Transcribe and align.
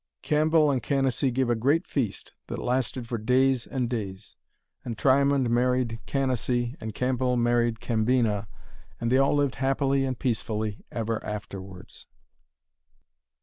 Cambell 0.23 0.71
and 0.71 0.81
Canacee 0.81 1.29
gave 1.29 1.51
a 1.51 1.55
great 1.55 1.85
feast 1.85 2.33
that 2.47 2.57
lasted 2.57 3.07
for 3.07 3.19
days 3.19 3.67
and 3.67 3.87
days. 3.87 4.35
And 4.83 4.97
Triamond 4.97 5.47
married 5.49 5.99
Canacee, 6.07 6.75
and 6.81 6.95
Cambell 6.95 7.37
married 7.37 7.79
Cambina, 7.79 8.47
and 8.99 9.11
they 9.11 9.19
all 9.19 9.35
lived 9.35 9.57
happily 9.61 10.03
and 10.03 10.17
peacefully 10.17 10.83
ever 10.91 11.23
afterwards. 11.23 12.07